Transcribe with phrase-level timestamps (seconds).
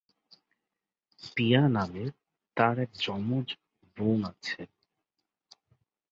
[1.35, 2.09] পিয়া নামের
[2.57, 3.47] তার এক জমজ
[3.97, 4.61] বোন আছে।